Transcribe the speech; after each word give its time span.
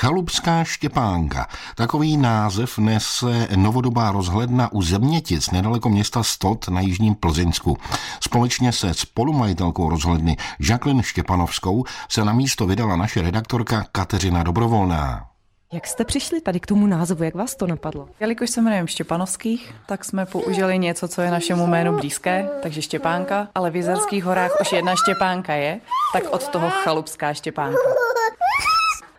Chalupská 0.00 0.64
Štěpánka. 0.64 1.46
Takový 1.74 2.16
název 2.16 2.78
nese 2.78 3.48
novodobá 3.56 4.12
rozhledna 4.12 4.72
u 4.72 4.82
Zemětic, 4.82 5.50
nedaleko 5.50 5.88
města 5.88 6.22
Stot 6.22 6.68
na 6.68 6.80
Jižním 6.80 7.14
Plzeňsku. 7.14 7.76
Společně 8.20 8.72
se 8.72 8.94
spolumajitelkou 8.94 9.90
rozhledny 9.90 10.36
Jacqueline 10.60 11.02
Štěpanovskou 11.02 11.84
se 12.08 12.24
na 12.24 12.32
místo 12.32 12.66
vydala 12.66 12.96
naše 12.96 13.22
redaktorka 13.22 13.86
Kateřina 13.92 14.42
Dobrovolná. 14.42 15.26
Jak 15.72 15.86
jste 15.86 16.04
přišli 16.04 16.40
tady 16.40 16.60
k 16.60 16.66
tomu 16.66 16.86
názvu, 16.86 17.24
jak 17.24 17.34
vás 17.34 17.54
to 17.54 17.66
napadlo? 17.66 18.08
Jelikož 18.20 18.50
se 18.50 18.60
jmenujeme 18.60 18.88
Štěpanovských, 18.88 19.74
tak 19.86 20.04
jsme 20.04 20.26
použili 20.26 20.78
něco, 20.78 21.08
co 21.08 21.22
je 21.22 21.30
našemu 21.30 21.66
jménu 21.66 21.96
blízké, 21.96 22.48
takže 22.62 22.82
Štěpánka, 22.82 23.48
ale 23.54 23.70
v 23.70 23.76
Jizerských 23.76 24.24
horách 24.24 24.50
už 24.60 24.72
jedna 24.72 24.96
Štěpánka 24.96 25.54
je, 25.54 25.80
tak 26.12 26.22
od 26.30 26.48
toho 26.48 26.70
chalupská 26.70 27.34
Štěpánka. 27.34 28.09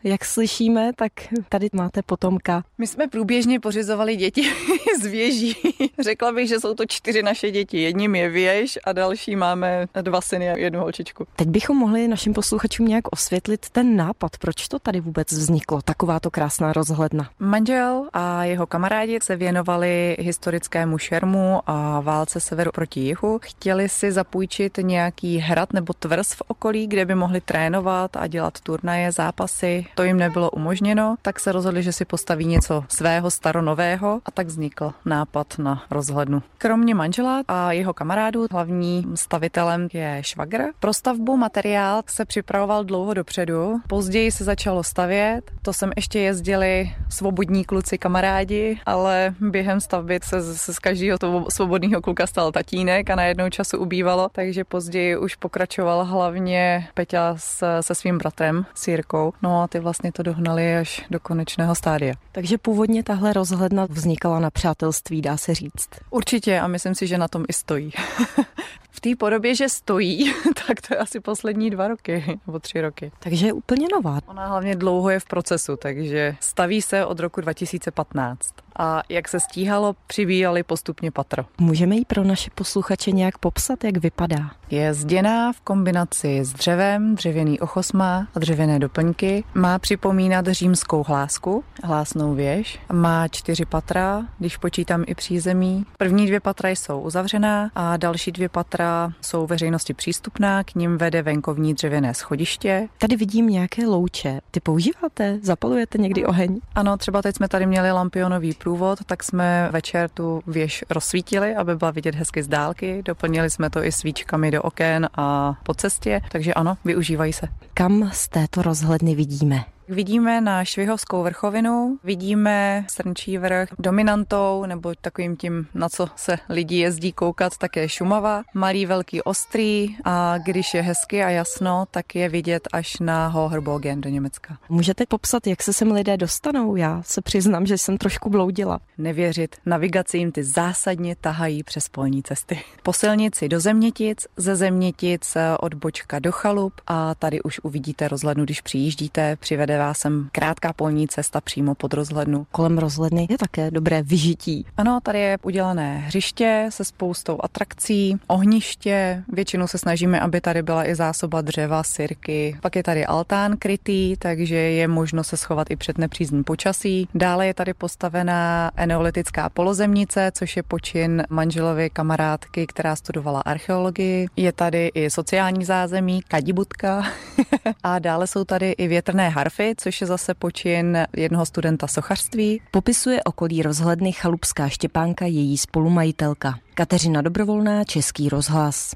Jak 0.04 0.26
slyšíme, 0.26 0.92
tak 0.96 1.12
tady 1.50 1.68
máte 1.74 2.02
potomka. 2.02 2.64
My 2.78 2.88
jsme 2.88 3.08
průběžně 3.08 3.60
pořizovali 3.60 4.16
děti 4.16 4.44
z 5.02 5.06
věží. 5.06 5.56
Řekla 6.00 6.32
bych, 6.32 6.48
že 6.48 6.60
jsou 6.60 6.74
to 6.74 6.86
čtyři 6.86 7.24
naše 7.24 7.52
děti. 7.52 7.82
Jedním 7.82 8.16
je 8.16 8.30
věž 8.30 8.80
a 8.84 8.94
další 8.94 9.36
máme 9.36 9.88
dva 10.02 10.22
syny 10.22 10.50
a 10.50 10.58
jednu 10.58 10.80
holčičku. 10.80 11.28
Teď 11.36 11.48
bychom 11.48 11.78
mohli 11.78 12.08
našim 12.08 12.34
posluchačům 12.34 12.88
nějak 12.88 13.04
osvětlit 13.12 13.70
ten 13.70 13.96
nápad, 13.96 14.38
proč 14.38 14.68
to 14.68 14.80
tady 14.80 15.00
vůbec 15.00 15.32
vzniklo, 15.32 15.82
takováto 15.82 16.32
krásná 16.32 16.74
rozhledna. 16.74 17.30
Manžel 17.40 18.10
a 18.14 18.44
jeho 18.44 18.68
kamarádi 18.68 19.20
se 19.24 19.36
věnovali 19.36 20.18
historickému 20.20 20.98
šermu 20.98 21.60
a 21.66 22.00
válce 22.00 22.40
severu 22.40 22.72
proti 22.72 23.00
jihu. 23.00 23.40
Chtěli 23.44 23.90
si 23.90 24.12
zapůjčit 24.12 24.78
nějaký 24.82 25.38
hrad 25.38 25.74
nebo 25.74 25.94
tvrz 25.94 26.34
v 26.34 26.42
okolí, 26.48 26.88
kde 26.88 27.06
by 27.06 27.16
mohli 27.16 27.42
trénovat 27.42 28.18
a 28.18 28.28
dělat 28.28 28.60
turnaje, 28.60 29.12
zápasy 29.12 29.86
to 29.96 30.04
jim 30.04 30.18
nebylo 30.18 30.50
umožněno, 30.52 31.16
tak 31.22 31.40
se 31.40 31.52
rozhodli, 31.52 31.84
že 31.84 31.94
si 31.94 32.06
postaví 32.06 32.46
něco 32.46 32.84
svého 32.88 33.32
staronového 33.32 34.22
a 34.26 34.32
tak 34.32 34.48
vznikl 34.48 34.94
nápad 35.06 35.58
na 35.58 35.84
rozhlednu. 35.92 36.44
Kromě 36.58 36.96
manžela 36.96 37.42
a 37.48 37.72
jeho 37.72 37.94
kamarádů, 37.94 38.48
hlavním 38.52 39.18
stavitelem 39.18 39.88
je 39.94 40.18
švagr. 40.22 40.64
Pro 40.80 40.94
stavbu 40.94 41.38
materiál 41.38 42.02
se 42.08 42.26
připravoval 42.26 42.84
dlouho 42.84 43.14
dopředu, 43.14 43.82
později 43.88 44.32
se 44.32 44.44
začalo 44.44 44.84
stavět, 44.84 45.52
to 45.62 45.74
jsem 45.74 45.92
ještě 45.96 46.20
jezdili 46.20 46.92
svobodní 47.10 47.66
kluci 47.66 47.98
kamarádi, 47.98 48.80
ale 48.86 49.36
během 49.40 49.82
stavby 49.82 50.20
se, 50.24 50.58
se 50.58 50.74
z 50.74 50.80
každého 50.80 51.18
toho 51.18 51.46
svobodného 51.50 52.02
kluka 52.02 52.28
stal 52.28 52.52
tatínek 52.52 53.10
a 53.10 53.16
najednou 53.16 53.50
času 53.50 53.78
ubývalo, 53.78 54.30
takže 54.32 54.64
později 54.64 55.18
už 55.18 55.36
pokračoval 55.36 56.06
hlavně 56.06 56.88
Peťa 56.94 57.34
se, 57.38 57.66
se 57.82 57.96
svým 57.96 58.18
bratrem, 58.18 58.66
s 58.74 58.88
Jirkou. 58.88 59.34
No 59.42 59.62
a 59.62 59.68
ty 59.68 59.80
vlastně 59.82 60.12
to 60.12 60.24
dohnali 60.24 60.78
až 60.78 61.06
do 61.10 61.20
konečného 61.20 61.76
stádia. 61.76 62.14
Takže 62.32 62.58
původně 62.58 63.04
tahle 63.04 63.34
rozhledna 63.34 63.88
vznikala 63.90 64.40
na 64.40 64.50
přátelství, 64.52 65.22
dá 65.22 65.38
se 65.38 65.56
říct. 65.56 65.90
Určitě 66.10 66.60
a 66.60 66.68
myslím 66.68 66.96
si, 66.96 67.08
že 67.08 67.18
na 67.18 67.28
tom 67.28 67.46
i 67.50 67.54
stojí. 67.54 67.92
v 68.92 69.00
té 69.02 69.10
podobě, 69.16 69.56
že 69.56 69.70
stojí, 69.70 70.34
tak 70.68 70.82
to 70.88 70.94
je 70.94 70.98
asi 70.98 71.20
poslední 71.20 71.70
dva 71.70 71.88
roky 71.88 72.40
nebo 72.48 72.60
tři 72.60 72.82
roky. 72.82 73.12
Takže 73.20 73.48
je 73.48 73.54
úplně 73.54 73.88
nová. 73.94 74.20
Ona 74.26 74.48
hlavně 74.48 74.76
dlouho 74.76 75.10
je 75.10 75.20
v 75.20 75.26
procesu, 75.26 75.78
takže 75.78 76.36
staví 76.40 76.82
se 76.82 77.06
od 77.06 77.20
roku 77.20 77.42
2015 77.42 78.54
a 78.80 79.04
jak 79.10 79.28
se 79.28 79.40
stíhalo, 79.40 79.96
přibíjeli 80.08 80.64
postupně 80.64 81.12
patro. 81.12 81.46
Můžeme 81.58 81.96
ji 81.96 82.06
pro 82.06 82.24
naše 82.24 82.50
posluchače 82.56 83.12
nějak 83.12 83.38
popsat, 83.38 83.84
jak 83.84 83.98
vypadá? 83.98 84.52
Je 84.70 84.94
zděná 84.94 85.54
v 85.54 85.62
kombinaci 85.62 86.40
s 86.46 86.54
dřevem, 86.54 87.16
dřevěný 87.16 87.60
ochosma 87.60 88.28
a 88.36 88.40
dřevěné 88.40 88.80
doplňky. 88.80 89.44
Má 89.54 89.80
připomínat 89.80 90.48
římskou 90.48 91.04
hlásku, 91.04 91.64
hlásnou 91.84 92.34
věž. 92.34 92.80
Má 92.92 93.28
čtyři 93.28 93.66
patra, 93.66 94.26
když 94.40 94.58
počítám 94.58 95.04
i 95.08 95.16
přízemí. 95.16 95.86
První 95.98 96.26
dvě 96.26 96.40
patra 96.40 96.70
jsou 96.70 97.00
uzavřená 97.02 97.72
a 97.76 97.98
další 97.98 98.32
dvě 98.32 98.50
patra 98.50 98.81
jsou 99.22 99.48
veřejnosti 99.48 99.94
přístupná, 99.94 100.64
k 100.64 100.76
ním 100.76 100.98
vede 100.98 101.22
venkovní 101.22 101.74
dřevěné 101.74 102.14
schodiště. 102.14 102.88
Tady 102.98 103.16
vidím 103.16 103.48
nějaké 103.48 103.88
louče. 103.88 104.42
Ty 104.52 104.60
používáte? 104.60 105.40
Zapalujete 105.42 105.98
někdy 105.98 106.26
oheň? 106.26 106.60
Ano, 106.76 106.98
třeba 106.98 107.22
teď 107.22 107.36
jsme 107.36 107.48
tady 107.48 107.66
měli 107.66 107.92
lampionový 107.92 108.54
průvod, 108.54 109.00
tak 109.06 109.24
jsme 109.24 109.70
večer 109.72 110.10
tu 110.10 110.42
věž 110.48 110.84
rozsvítili, 110.90 111.56
aby 111.56 111.76
byla 111.76 111.92
vidět 111.92 112.16
hezky 112.16 112.44
z 112.44 112.48
dálky. 112.48 113.02
Doplnili 113.06 113.50
jsme 113.50 113.70
to 113.70 113.84
i 113.84 113.92
svíčkami 113.92 114.52
do 114.52 114.62
oken 114.62 115.10
a 115.16 115.54
po 115.64 115.74
cestě, 115.74 116.22
takže 116.32 116.54
ano, 116.54 116.78
využívají 116.86 117.34
se. 117.34 117.48
Kam 117.74 118.10
z 118.14 118.28
této 118.28 118.62
rozhledny 118.62 119.16
vidíme? 119.16 119.64
Vidíme 119.92 120.42
na 120.42 120.66
Švihovskou 120.66 121.24
vrchovinu, 121.24 122.00
vidíme 122.04 122.86
Srnčí 122.90 123.38
vrch 123.38 123.70
dominantou, 123.80 124.66
nebo 124.66 124.94
takovým 125.02 125.38
tím, 125.38 125.68
na 125.74 125.90
co 125.90 126.08
se 126.16 126.38
lidi 126.50 126.76
jezdí 126.76 127.12
koukat, 127.12 127.58
také 127.58 127.90
Šumava, 127.90 128.42
malý, 128.54 128.86
velký, 128.86 129.22
ostrý 129.22 129.96
a 130.04 130.38
když 130.38 130.74
je 130.74 130.82
hezky 130.82 131.24
a 131.24 131.30
jasno, 131.30 131.86
tak 131.92 132.16
je 132.16 132.30
vidět 132.30 132.68
až 132.74 133.00
na 133.00 133.28
Hoherbogen 133.28 134.02
do 134.02 134.10
Německa. 134.10 134.58
Můžete 134.70 135.06
popsat, 135.06 135.48
jak 135.48 135.64
se 135.64 135.74
sem 135.74 135.92
lidé 135.92 136.18
dostanou? 136.18 136.76
Já 136.76 137.02
se 137.06 137.22
přiznám, 137.22 137.66
že 137.66 137.78
jsem 137.78 137.98
trošku 137.98 138.30
bloudila. 138.30 138.80
Nevěřit, 138.98 139.56
navigaci 139.66 140.18
jim 140.18 140.32
ty 140.32 140.44
zásadně 140.44 141.16
tahají 141.16 141.64
přes 141.64 141.90
polní 141.90 142.24
cesty. 142.24 142.62
Po 142.84 142.94
silnici 142.94 143.50
do 143.50 143.60
Zemětic, 143.60 144.28
ze 144.38 144.56
Zemětic 144.56 145.38
od 145.60 145.74
Bočka 145.74 146.20
do 146.20 146.32
Chalup 146.32 146.74
a 146.88 147.16
tady 147.16 147.42
už 147.42 147.60
uvidíte 147.60 148.08
rozhlednu, 148.08 148.44
když 148.44 148.62
přijíždíte, 148.62 149.36
přivede 149.36 149.81
vás 149.82 150.00
sem 150.00 150.30
krátká 150.32 150.74
polní 150.74 151.08
cesta 151.08 151.42
přímo 151.42 151.76
pod 151.76 151.94
rozhlednu. 151.94 152.48
Kolem 152.52 152.78
rozhledny 152.78 153.28
je 153.30 153.38
také 153.38 153.72
dobré 153.72 154.04
vyžití. 154.04 154.66
Ano, 154.78 155.00
tady 155.04 155.20
je 155.20 155.38
udělané 155.44 155.98
hřiště 155.98 156.68
se 156.70 156.86
spoustou 156.86 157.38
atrakcí, 157.44 158.18
ohniště. 158.28 159.24
Většinou 159.28 159.68
se 159.68 159.78
snažíme, 159.78 160.20
aby 160.20 160.42
tady 160.42 160.62
byla 160.62 160.88
i 160.88 160.96
zásoba 160.96 161.42
dřeva, 161.42 161.84
sirky. 161.84 162.58
Pak 162.62 162.76
je 162.76 162.84
tady 162.84 163.06
altán 163.06 163.58
krytý, 163.58 164.16
takže 164.18 164.56
je 164.56 164.88
možno 164.88 165.24
se 165.24 165.38
schovat 165.38 165.72
i 165.72 165.76
před 165.76 165.98
nepřízní 165.98 166.44
počasí. 166.44 167.08
Dále 167.16 167.48
je 167.48 167.54
tady 167.54 167.74
postavená 167.74 168.72
eneolitická 168.76 169.50
polozemnice, 169.50 170.32
což 170.34 170.58
je 170.58 170.64
počin 170.64 171.24
manželovy 171.30 171.90
kamarádky, 171.90 172.68
která 172.68 172.96
studovala 172.96 173.42
archeologii. 173.42 174.28
Je 174.36 174.52
tady 174.52 174.92
i 174.94 175.10
sociální 175.10 175.66
zázemí, 175.66 176.22
kadibutka 176.28 177.04
a 177.84 178.00
dále 178.00 178.28
jsou 178.28 178.44
tady 178.44 178.72
i 178.72 178.88
větrné 178.88 179.30
harfy, 179.30 179.74
což 179.78 180.02
je 180.02 180.08
zase 180.08 180.34
počin 180.34 180.98
jednoho 181.18 181.46
studenta 181.46 181.88
sochařství. 181.88 182.62
Popisuje 182.72 183.24
okolí 183.24 183.62
rozhledny 183.62 184.12
Chalupská 184.12 184.70
Štěpánka 184.70 185.26
její 185.26 185.58
spolumajitelka. 185.58 186.60
Kateřina 186.74 187.22
Dobrovolná, 187.22 187.84
Český 187.84 188.30
rozhlas. 188.30 188.96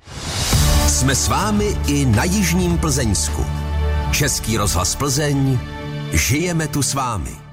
Jsme 0.87 1.15
s 1.15 1.27
vámi 1.27 1.77
i 1.87 2.05
na 2.05 2.23
Jižním 2.23 2.77
Plzeňsku. 2.77 3.45
Český 4.11 4.57
rozhlas 4.57 4.95
Plzeň. 4.95 5.59
Žijeme 6.13 6.67
tu 6.67 6.83
s 6.83 6.93
vámi. 6.93 7.44